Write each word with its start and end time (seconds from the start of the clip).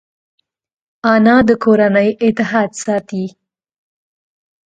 انا 1.13 1.35
د 1.47 1.49
کورنۍ 1.63 2.09
اتحاد 2.25 2.71
ساتي 2.83 3.23